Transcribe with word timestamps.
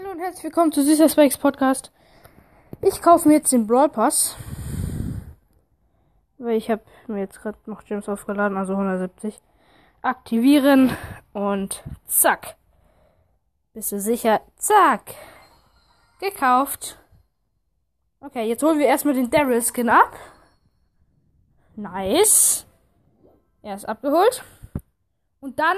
Hallo 0.00 0.12
und 0.12 0.20
herzlich 0.20 0.44
willkommen 0.44 0.72
zu 0.72 0.82
Süßer 0.82 1.10
Spikes 1.10 1.36
Podcast. 1.36 1.92
Ich 2.80 3.02
kaufe 3.02 3.28
mir 3.28 3.34
jetzt 3.34 3.52
den 3.52 3.66
Brawl 3.66 3.90
Pass. 3.90 4.34
Weil 6.38 6.56
ich 6.56 6.70
habe 6.70 6.82
mir 7.06 7.18
jetzt 7.18 7.42
gerade 7.42 7.58
noch 7.66 7.84
Gems 7.84 8.08
aufgeladen, 8.08 8.56
also 8.56 8.72
170. 8.72 9.38
Aktivieren 10.00 10.96
und 11.34 11.82
zack. 12.06 12.56
Bist 13.74 13.92
du 13.92 14.00
sicher? 14.00 14.40
Zack. 14.56 15.14
Gekauft. 16.18 16.98
Okay, 18.20 18.48
jetzt 18.48 18.62
holen 18.62 18.78
wir 18.78 18.86
erstmal 18.86 19.14
den 19.14 19.28
Daryl 19.28 19.60
Skin 19.60 19.90
ab. 19.90 20.14
Nice. 21.76 22.64
Er 23.60 23.74
ist 23.74 23.86
abgeholt. 23.86 24.44
Und 25.40 25.58
dann 25.58 25.76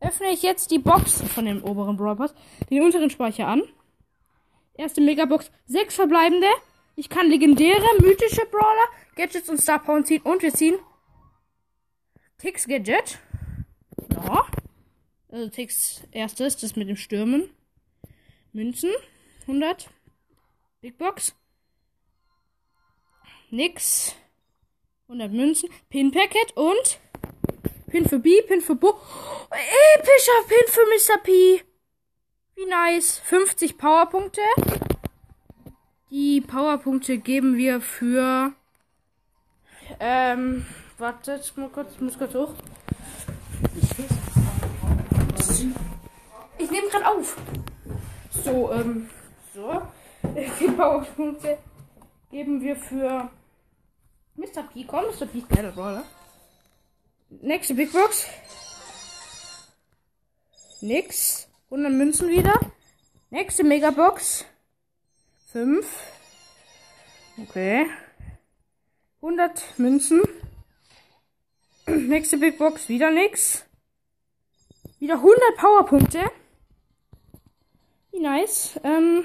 öffne 0.00 0.28
ich 0.30 0.42
jetzt 0.42 0.70
die 0.70 0.78
Box 0.78 1.22
von 1.22 1.44
dem 1.44 1.62
oberen 1.64 1.96
Brawl 1.96 2.30
den 2.70 2.82
unteren 2.82 3.10
Speicher 3.10 3.48
an. 3.48 3.62
Erste 4.74 5.00
Megabox, 5.00 5.50
sechs 5.66 5.94
verbleibende. 5.94 6.46
Ich 6.94 7.08
kann 7.08 7.28
legendäre, 7.28 7.86
mythische 8.00 8.46
Brawler, 8.46 8.86
Gadgets 9.16 9.48
und 9.48 9.60
Star 9.60 9.80
Power 9.80 10.04
ziehen. 10.04 10.22
Und 10.22 10.42
wir 10.42 10.52
ziehen 10.52 10.78
Tix 12.38 12.66
Gadget. 12.66 13.18
Ja. 14.12 14.46
Also 15.30 15.48
Tix 15.50 16.02
erstes, 16.12 16.56
das 16.56 16.76
mit 16.76 16.88
dem 16.88 16.96
Stürmen. 16.96 17.50
Münzen. 18.52 18.90
100. 19.42 19.88
Big 20.80 20.96
Box. 20.98 21.34
Nix. 23.50 24.14
100 25.08 25.32
Münzen. 25.32 25.68
Pin 25.90 26.12
Packet 26.12 26.56
und 26.56 27.00
Pin 27.88 28.06
für 28.06 28.18
B, 28.18 28.42
Pin 28.42 28.60
für 28.60 28.74
Bo. 28.74 29.00
Epischer 29.96 30.42
Pin 30.46 30.66
für 30.66 30.80
Mr. 30.82 31.18
P. 31.22 31.62
Wie 32.54 32.66
nice. 32.66 33.18
50 33.18 33.78
Powerpunkte. 33.78 34.42
Die 36.10 36.40
Powerpunkte 36.42 37.18
geben 37.18 37.56
wir 37.56 37.80
für. 37.80 38.52
Ähm, 40.00 40.66
wartet 40.98 41.56
mal 41.56 41.70
kurz, 41.70 41.94
ich 41.94 42.00
muss 42.00 42.18
kurz 42.18 42.34
hoch. 42.34 42.52
Ich 46.58 46.70
nehme 46.70 46.88
gerade 46.88 47.06
auf. 47.06 47.36
So, 48.44 48.70
ähm, 48.72 49.08
so. 49.54 49.80
Die 50.60 50.68
Powerpunkte 50.68 51.58
geben 52.30 52.60
wir 52.60 52.76
für 52.76 53.30
Mr. 54.36 54.62
P. 54.72 54.84
Komm, 54.84 55.04
Mr. 55.06 55.26
P 55.26 55.42
geiler 55.48 55.72
Brawler. 55.72 56.04
Nächste 57.30 57.74
Big 57.74 57.92
Box. 57.92 58.26
Nix. 60.80 61.48
100 61.66 61.92
Münzen 61.92 62.30
wieder. 62.30 62.58
Nächste 63.30 63.64
Megabox. 63.64 64.46
5. 65.52 65.86
Okay. 67.42 67.86
100 69.20 69.78
Münzen. 69.78 70.22
Nächste 71.86 72.38
Big 72.38 72.56
Box. 72.56 72.88
Wieder 72.88 73.10
nix. 73.10 73.64
Wieder 74.98 75.14
100 75.14 75.56
Powerpunkte. 75.58 76.30
Wie 78.10 78.20
nice. 78.20 78.80
Ähm. 78.82 79.24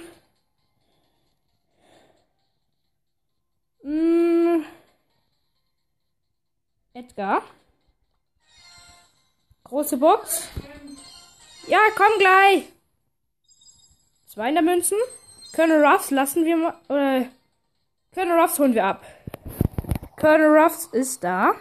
Mh, 3.83 4.57
mm. 4.57 4.65
Edgar. 6.93 7.43
Große 9.73 9.97
Box. 9.97 10.49
Ja, 11.65 11.79
komm 11.95 12.19
gleich. 12.19 12.71
200 14.27 14.63
Münzen. 14.63 14.99
Colonel 15.55 15.83
Ruffs 15.83 16.11
lassen 16.11 16.45
wir 16.45 16.57
mal. 16.57 16.79
Oder. 16.89 17.27
Colonel 18.13 18.39
Ruffs 18.39 18.59
holen 18.59 18.75
wir 18.75 18.85
ab. 18.85 19.03
Colonel 20.19 20.55
Ruffs 20.55 20.85
ist 20.91 21.23
da. 21.23 21.55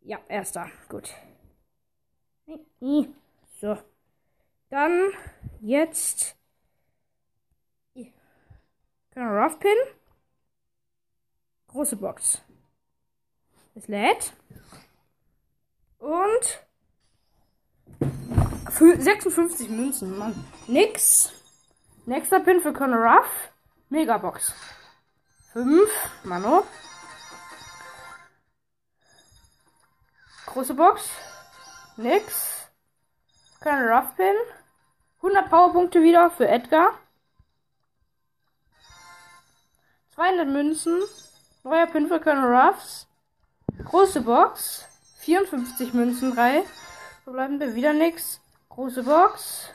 Ja, 0.00 0.18
er 0.26 0.42
ist 0.42 0.56
da. 0.56 0.68
Gut. 0.88 1.14
So. 3.60 3.78
Dann 4.68 5.12
jetzt. 5.60 6.34
Colonel 9.14 9.38
Ruff 9.38 9.60
Pin. 9.60 9.76
Große 11.68 11.94
Box. 11.94 12.42
Es 13.76 13.86
lädt. 13.86 14.32
Und 16.10 16.66
56 18.68 19.68
Münzen, 19.68 20.18
Mann. 20.18 20.44
Nix. 20.66 21.30
Nächster 22.04 22.40
Pin 22.40 22.60
für 22.60 22.72
Colonel 22.72 23.00
Ruff. 23.00 23.52
Megabox. 23.90 24.52
5. 25.52 25.88
Mano. 26.24 26.66
Große 30.46 30.74
Box. 30.74 31.08
Nix. 31.96 32.68
Colonel 33.60 33.92
Ruff 33.92 34.16
Pin. 34.16 34.34
100 35.18 35.48
Powerpunkte 35.48 36.02
wieder 36.02 36.28
für 36.32 36.48
Edgar. 36.48 36.98
200 40.16 40.48
Münzen. 40.48 41.04
Neuer 41.62 41.86
Pin 41.86 42.08
für 42.08 42.18
Colonel 42.18 42.52
Ruffs. 42.52 43.06
Große 43.84 44.22
Box. 44.22 44.89
54 45.20 45.92
Münzen, 45.92 46.34
3. 46.34 46.64
Verbleibende, 47.24 47.74
wieder 47.74 47.92
nix. 47.92 48.40
Große 48.70 49.02
Box. 49.02 49.68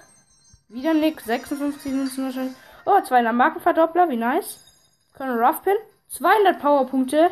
Wieder 0.69 0.94
nix. 0.94 1.25
56 1.25 1.91
Münzen 1.91 2.25
wahrscheinlich. 2.25 2.56
Oh, 2.85 3.00
200 3.00 3.33
Markenverdoppler, 3.33 4.09
wie 4.09 4.17
nice. 4.17 4.59
Colonel 5.16 5.44
Ruffpin. 5.44 5.75
200 6.09 6.59
Powerpunkte. 6.59 7.31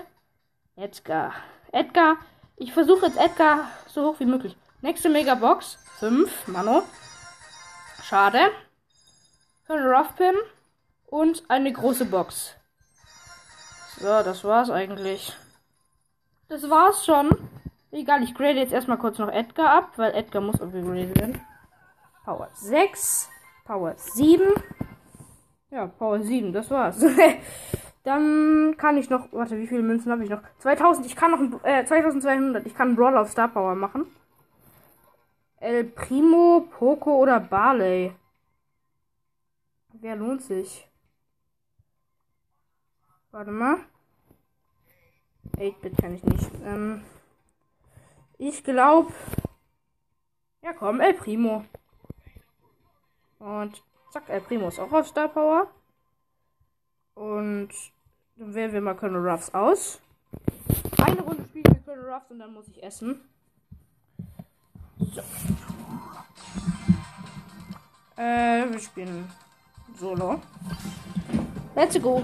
Edgar. 0.76 1.34
Edgar. 1.72 2.18
Ich 2.56 2.72
versuche 2.72 3.08
jetzt 3.08 3.18
Edgar 3.18 3.68
so 3.88 4.06
hoch 4.06 4.20
wie 4.20 4.26
möglich. 4.26 4.56
Nächste 4.82 5.10
Megabox. 5.10 5.80
5. 6.00 6.48
Mano. 6.48 6.84
Schade. 8.04 8.52
Colonel 9.66 9.96
Ruffpin. 9.96 10.36
Und 11.08 11.44
eine 11.48 11.74
große 11.74 12.06
Box. 12.06 12.56
So, 14.00 14.08
das 14.24 14.44
war's 14.44 14.70
eigentlich. 14.70 15.36
Das 16.48 16.70
war's 16.70 17.06
schon. 17.06 17.30
Egal, 17.94 18.24
ich 18.24 18.34
grade 18.34 18.58
jetzt 18.58 18.74
erstmal 18.74 18.98
kurz 18.98 19.20
noch 19.20 19.30
Edgar 19.32 19.70
ab, 19.70 19.92
weil 19.98 20.16
Edgar 20.16 20.42
muss 20.42 20.60
upgraden 20.60 21.16
werden. 21.16 21.40
Power 22.26 22.50
6, 22.52 23.30
Power 23.66 23.94
7. 23.96 24.42
Ja, 25.70 25.86
Power 25.86 26.20
7, 26.20 26.52
das 26.52 26.72
war's. 26.72 27.06
Dann 28.04 28.76
kann 28.78 28.98
ich 28.98 29.12
noch, 29.12 29.32
warte, 29.32 29.60
wie 29.60 29.68
viele 29.68 29.84
Münzen 29.84 30.12
habe 30.12 30.24
ich 30.24 30.30
noch? 30.32 30.42
2000, 30.58 31.06
ich 31.06 31.16
kann 31.16 31.32
noch, 31.32 31.64
äh, 31.64 31.86
2200, 31.86 32.66
ich 32.66 32.74
kann 32.74 32.96
Brawl 32.96 33.16
auf 33.16 33.30
Star 33.30 33.48
Power 33.48 33.76
machen. 33.76 34.08
El 35.58 35.84
Primo, 35.84 36.68
Poco 36.72 37.16
oder 37.18 37.40
Barley? 37.40 38.12
Wer 39.94 40.16
lohnt 40.16 40.42
sich? 40.42 40.90
Warte 43.30 43.52
mal. 43.52 43.78
8-Bit 45.58 45.98
kann 45.98 46.16
ich 46.16 46.24
nicht. 46.24 46.50
Ähm, 46.66 47.04
ich 48.48 48.64
glaube. 48.64 49.14
Ja, 50.62 50.74
komm, 50.74 51.00
El 51.02 51.14
Primo. 51.14 51.66
Und 53.40 53.82
zack, 54.12 54.30
El 54.30 54.42
Primo 54.42 54.68
ist 54.68 54.80
auch 54.80 54.92
auf 54.92 55.08
Star 55.08 55.28
Power. 55.28 55.68
Und 57.16 57.70
dann 58.36 58.54
wählen 58.54 58.74
wir 58.74 58.82
mal 58.82 58.96
Colonel 58.96 59.30
Ruffs 59.30 59.54
aus. 59.54 60.02
Eine 61.06 61.22
Runde 61.22 61.44
spielen 61.44 61.66
wir 61.66 61.82
Colonel 61.86 62.14
Ruffs 62.14 62.32
und 62.32 62.40
dann 62.40 62.54
muss 62.54 62.68
ich 62.68 62.82
essen. 62.82 63.22
So. 65.00 65.22
Äh, 68.18 68.70
wir 68.72 68.80
spielen 68.80 69.32
Solo. 69.98 70.42
Let's 71.76 72.02
go. 72.02 72.24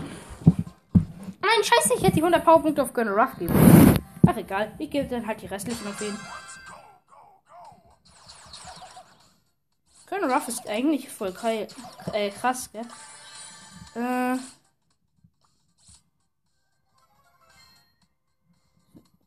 Nein, 1.41 1.63
scheiße, 1.63 1.95
ich 1.95 2.03
hätte 2.03 2.15
die 2.15 2.21
100 2.21 2.43
Powerpunkte 2.43 2.83
auf 2.83 2.93
Colonel 2.93 3.19
Ruff 3.19 3.37
geben. 3.37 3.88
Egal, 4.39 4.71
ich 4.77 4.89
gebe 4.89 5.09
dann 5.09 5.27
halt 5.27 5.41
die 5.41 5.47
restlichen 5.47 5.83
noch 5.83 5.97
sehen. 5.97 6.17
Colonel 10.07 10.31
Ruff 10.31 10.47
ist 10.47 10.65
eigentlich 10.67 11.09
voll 11.09 11.33
äh, 12.13 12.29
krass, 12.31 12.69
gell? 12.71 12.85
Äh. 13.95 14.37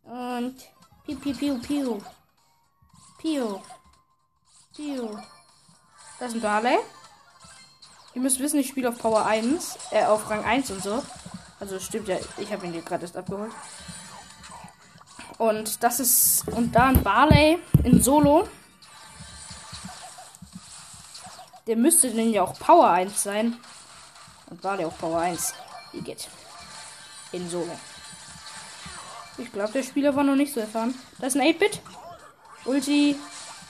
Und 0.05 0.57
piu 1.05 1.17
piu 1.17 1.35
piu 1.35 1.59
piu. 1.59 2.01
Piu. 3.19 3.61
Piu. 4.75 5.19
Das 6.19 6.29
ist 6.31 6.37
ein 6.37 6.41
Barley. 6.41 6.79
Ihr 8.15 8.23
müsst 8.23 8.41
wissen, 8.41 8.61
ich 8.61 8.69
spiele 8.69 8.89
auf 8.89 8.99
Power 8.99 9.27
1, 9.27 9.79
äh, 9.91 10.05
auf 10.07 10.29
Rang 10.31 10.45
1 10.45 10.71
und 10.71 10.83
so. 10.83 11.03
Also 11.61 11.79
stimmt 11.79 12.09
ja, 12.09 12.17
ich 12.39 12.51
habe 12.51 12.67
ihn 12.67 12.85
gerade 12.85 13.03
erst 13.03 13.17
abgeholt. 13.17 13.53
Und 15.43 15.83
das 15.83 15.99
ist. 15.99 16.47
Und 16.47 16.73
da 16.73 16.87
ein 16.87 17.03
Barley 17.03 17.59
in 17.83 18.01
Solo. 18.01 18.49
Der 21.67 21.75
müsste 21.75 22.13
denn 22.13 22.31
ja 22.31 22.43
auch 22.43 22.57
Power 22.61 22.89
1 22.89 23.25
sein. 23.25 23.57
Und 24.51 24.63
war 24.63 24.77
der 24.77 24.87
auch 24.87 24.97
Power 24.97 25.21
1. 25.21 25.53
Igitt. 25.95 26.29
In 27.33 27.51
Solo. 27.51 27.77
Ich 29.37 29.51
glaube, 29.51 29.73
der 29.73 29.83
Spieler 29.83 30.15
war 30.15 30.23
noch 30.23 30.37
nicht 30.37 30.55
so 30.55 30.61
erfahren. 30.61 30.95
Das 31.19 31.35
ist 31.35 31.41
ein 31.41 31.49
8-Bit. 31.49 31.81
Ulti. 32.65 33.17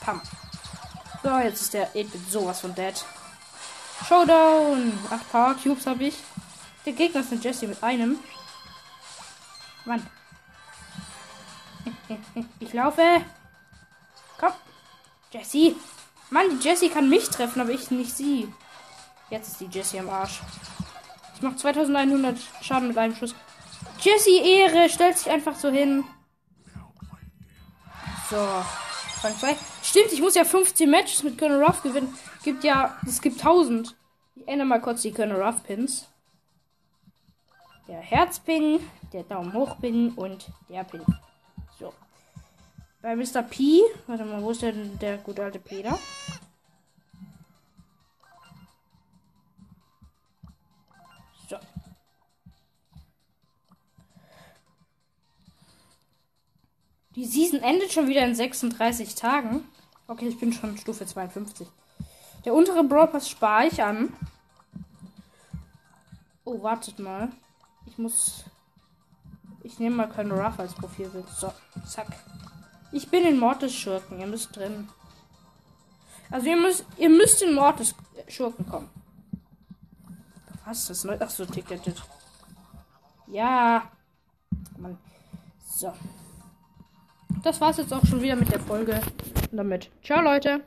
Pam. 0.01 0.21
So, 1.23 1.39
jetzt 1.39 1.63
ist 1.63 1.73
der 1.73 1.91
8-Bit 1.95 2.31
sowas 2.31 2.61
von 2.61 2.75
dead. 2.75 3.03
Showdown. 4.07 4.93
8 5.09 5.33
Power 5.33 5.55
Cubes 5.55 5.87
habe 5.87 6.05
ich. 6.05 6.17
Der 6.85 6.93
Gegner 6.93 7.23
ist 7.23 7.33
ein 7.33 7.41
Jesse 7.41 7.67
mit 7.67 7.83
einem. 7.83 8.19
Mann. 9.87 10.07
Ich 12.61 12.73
laufe. 12.73 13.03
Komm. 14.39 14.53
Jesse. 15.33 15.75
Mann, 16.31 16.47
die 16.51 16.65
Jesse 16.65 16.89
kann 16.89 17.09
mich 17.09 17.29
treffen, 17.29 17.61
aber 17.61 17.71
ich 17.71 17.91
nicht 17.91 18.17
sie. 18.17 18.53
Jetzt 19.31 19.49
ist 19.49 19.61
die 19.61 19.67
Jesse 19.67 20.01
am 20.01 20.11
Arsch. 20.11 20.41
Ich 21.35 21.43
mache 21.43 21.57
2100 21.57 22.39
Schaden 22.61 22.89
mit 22.89 22.99
einem 22.99 23.15
Schuss. 23.15 23.35
Jesse 24.01 24.39
Ehre 24.39 24.89
stellt 24.89 25.19
sich 25.19 25.31
einfach 25.31 25.55
so 25.57 25.71
hin. 25.71 26.05
So. 28.31 28.37
Rang 28.37 29.37
2. 29.39 29.57
Stimmt, 29.83 30.13
ich 30.13 30.21
muss 30.21 30.35
ja 30.35 30.45
15 30.45 30.91
Matches 30.91 31.23
mit 31.23 31.39
Colonel 31.39 31.63
Ruff 31.63 31.83
gewinnen. 31.83 32.13
Gibt 32.43 32.65
ja, 32.65 32.97
es 33.07 33.21
gibt 33.21 33.39
1000. 33.39 33.95
Ich 34.35 34.49
ändere 34.49 34.67
mal 34.67 34.81
kurz 34.81 35.03
die 35.03 35.13
Colonel 35.13 35.41
Ruff 35.41 35.63
Pins. 35.63 36.09
Der 37.89 38.01
Herzpin, 38.01 38.81
der 39.13 39.23
Daumen 39.25 39.53
hoch 39.53 39.79
Pin 39.81 40.11
und 40.15 40.47
der 40.69 40.85
Pin. 40.85 41.05
So. 41.83 41.93
Bei 43.01 43.17
Mr. 43.17 43.43
P, 43.43 43.83
warte 44.07 44.25
mal, 44.25 44.41
wo 44.41 44.53
ist 44.53 44.63
denn 44.63 44.97
der 45.01 45.19
gute 45.19 45.43
alte 45.43 45.59
Peter? 45.59 45.99
So. 51.51 51.57
Die 57.17 57.25
Season 57.25 57.61
endet 57.61 57.93
schon 57.93 58.07
wieder 58.07 58.25
in 58.25 58.37
36 58.37 59.17
Tagen. 59.17 59.67
Okay, 60.07 60.29
ich 60.29 60.39
bin 60.39 60.53
schon 60.53 60.79
Stufe 60.79 61.05
52. 61.05 61.67
Der 62.45 62.55
untere 62.55 62.85
Brawl 62.85 63.09
Pass 63.09 63.29
spare 63.29 63.67
ich 63.67 63.83
an. 63.83 64.13
Oh, 66.45 66.63
wartet 66.63 67.01
mal. 67.01 67.33
Ich 67.87 67.99
muss. 67.99 68.45
Ich 69.65 69.79
nehme 69.79 69.97
mal 69.97 70.09
keinen 70.09 70.33
Ruff 70.33 70.59
als 70.59 70.75
Profilbild. 70.75 71.29
So, 71.29 71.53
zack. 71.87 72.09
Ich 72.91 73.09
bin 73.09 73.25
in 73.25 73.39
Mortis 73.39 73.75
Schurken. 73.75 74.21
Ihr 74.21 74.27
müsst 74.27 74.55
drin. 74.57 74.89
Also 76.31 76.49
ihr 76.49 76.57
müsst, 76.57 76.85
ihr 76.97 77.09
müsst 77.09 77.43
in 77.43 77.55
Mortis 77.55 77.95
Schurken 78.29 78.67
kommen. 78.67 78.91
Was? 80.65 80.87
Das 80.87 81.05
neu? 81.05 81.17
Ach 81.21 81.31
so, 81.31 81.45
ticketed. 81.45 82.03
Ja. 83.27 83.91
Mann. 84.79 84.99
So. 85.65 85.93
Das 87.43 87.61
war's 87.61 87.79
jetzt 87.79 87.93
auch 87.93 88.05
schon 88.05 88.23
wieder 88.23 88.37
mit 88.37 88.53
der 88.53 88.61
Folge. 88.61 89.01
Und 89.51 89.57
damit. 89.57 89.91
Ciao, 90.03 90.23
Leute. 90.23 90.63